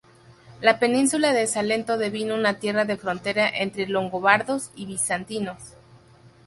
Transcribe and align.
La 0.61 0.79
península 0.79 1.31
de 1.31 1.45
Salento 1.45 1.95
devino 1.99 2.33
una 2.33 2.55
tierra 2.57 2.85
de 2.85 2.97
frontera 2.97 3.47
entre 3.47 3.85
Longobardos 3.87 4.71
y 4.75 4.87
Bizantinos. 4.87 5.75